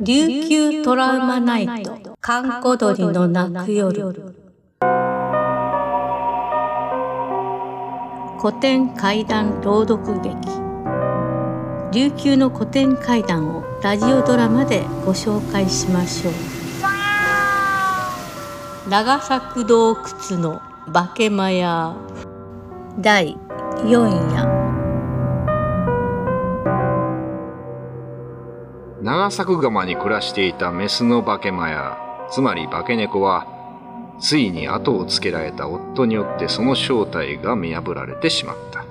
[0.00, 4.14] 琉球トラウマナイト、カンコドリの泣く夜。
[8.40, 10.36] 古典怪談朗読劇。
[11.92, 16.34] 琉球の古典怪談をラジオドラマでご紹介しましょう。
[18.88, 20.60] 長作洞窟の
[20.92, 21.96] 化け間屋
[23.00, 23.36] 第
[23.78, 24.47] 4夜
[29.30, 31.98] 作釜に暮らしていたメスの化け馬や、
[32.30, 33.46] つまり化け猫は、
[34.20, 38.84] ついに後をつけられた夫によってその正体が見破られてしまった。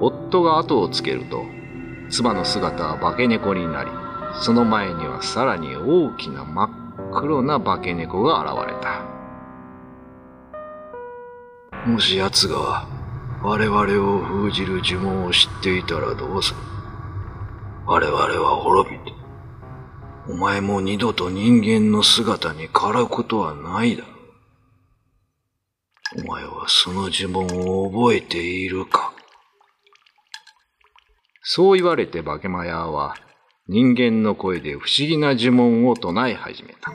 [0.00, 1.44] 夫が後をつけると、
[2.10, 3.90] 妻の姿は化け猫になり、
[4.42, 6.70] その前にはさらに大きな真っ
[7.12, 9.02] 黒な化け猫が現れた。
[11.88, 12.86] もし奴が
[13.42, 16.56] 我々を封じる呪文を知っていたらどうする？
[17.86, 18.95] 我々は滅び、
[20.28, 24.16] お前も二度と人間の姿にからうことはないだろう。
[26.24, 29.12] お前はその呪文を覚えているか
[31.42, 33.16] そう言われて化けマヤは
[33.68, 36.92] 人間の声で不思議な呪文を唱え始めた。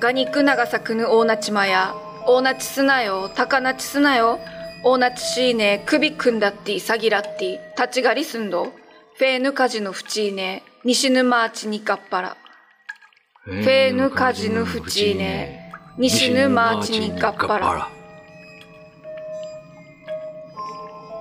[0.00, 1.94] ガニクナガサクヌオーナチマヤ、
[2.26, 4.38] オーナチスナヨ、タカナチスナヨ、
[4.84, 8.72] オーナチシーネ、首組んだってィ、サギラッティ、立ちがりすんど、
[9.18, 12.36] フェーヌカジのフチーネ、西ヌマーチニカッパラ。
[13.42, 17.88] フェーヌカジのフチーネ、西ヌマーチニカッパラ。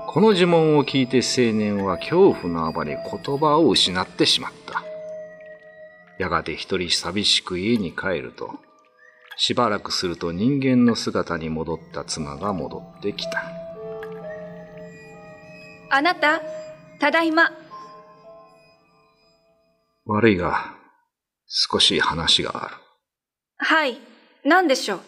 [0.05, 4.83] この呪文を聞いて青年は恐怖のあまり言葉を失ってしまった。
[6.19, 8.59] やがて一人寂しく家に帰ると、
[9.37, 13.43] しばらくすると人間の姿に戻った妻が戻ってきた。
[15.89, 16.43] あなた、
[16.99, 17.51] ただいま。
[20.09, 20.73] 悪いが、
[21.47, 22.75] 少し話がある。
[23.57, 23.99] はい、
[24.45, 24.99] 何でしょう？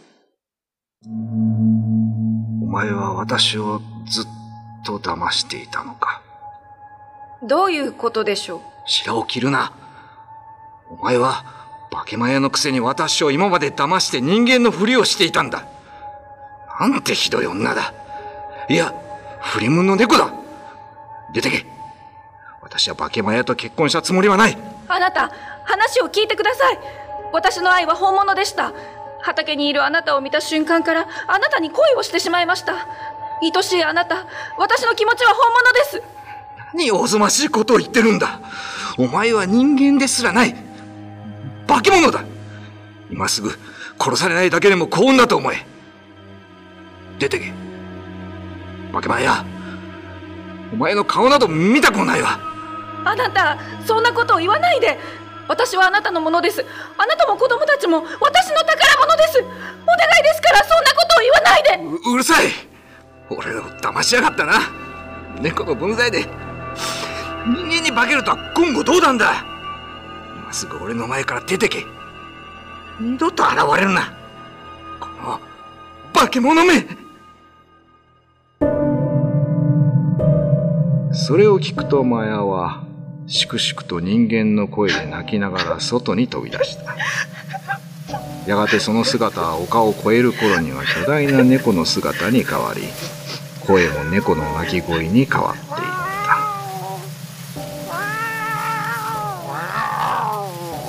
[2.63, 3.79] お前は私を
[4.09, 4.25] ずっ
[4.85, 6.21] と騙していたのか？
[7.43, 8.59] どういうことでしょう？
[8.85, 9.71] 白を切るな。
[10.89, 11.45] お前は、
[11.91, 15.65] 化けマヤのくせに私を今まで騙して人間のふりをしていたんだ。
[16.79, 17.93] なんてひどい女だ。
[18.69, 18.93] いや、
[19.41, 20.33] 振り物の猫だ。
[21.33, 21.65] 出てけ。
[22.61, 24.57] 私は化けマヤと結婚したつもりはない。
[24.89, 25.31] あなた、
[25.63, 26.79] 話を聞いてください。
[27.31, 28.73] 私の愛は本物でした。
[29.21, 32.87] 畑にいるあなたを見た瞬間から、あなたに恋をしてしまいました。
[33.41, 34.25] 愛しいあなた、
[34.57, 36.03] 私の気持ちは本物です。
[36.73, 38.39] 何おぞましいことを言ってるんだ。
[38.97, 40.69] お前は人間ですらない。
[41.69, 42.23] 化け物だ
[43.11, 43.51] 今すぐ
[43.99, 45.57] 殺されないだけでも幸運だと思え
[47.19, 47.53] 出てけ
[48.91, 49.45] 化け前や
[50.73, 52.39] お前の顔など見たくもないわ
[53.09, 54.97] あなたそんなことを言わないで。
[55.47, 56.63] 私はあなたのものです。
[56.95, 59.39] あなたも子供たちも私の宝物です。
[59.39, 62.07] お願いですからそんなことを言わないで。
[62.07, 62.45] ううるさい。
[63.31, 64.59] 俺を騙しやがったな。
[65.41, 66.21] 猫の分際で。
[67.47, 69.43] 人間に化けるとは言語道断だ。
[70.37, 71.83] 今すぐ俺の前から出てけ。
[72.99, 74.13] 二度と現れるな。
[74.99, 75.39] この
[76.13, 76.85] 化け物め。
[81.11, 82.83] それを聞くとマヤは
[83.29, 86.95] しくしくと人間の声で泣きながら外に飛び出した。
[88.47, 92.81] やがてその姿は丘を越える頃には巨大な猫の姿に変わり
[93.67, 95.69] 声も猫の鳴き声に変わっている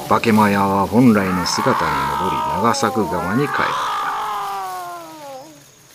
[0.08, 1.90] 化けマヤは本来の姿に
[2.22, 3.62] 戻り長作川に帰った。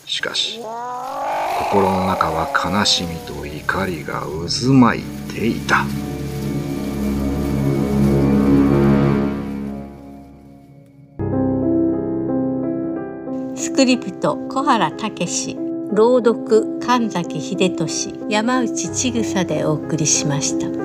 [0.08, 5.04] しかし心の中は悲しみと怒りが渦巻い
[5.34, 5.84] ていた。
[13.56, 15.56] スクリプト小原武史
[15.92, 20.85] 朗読神崎秀俊山内千草でお送りしました。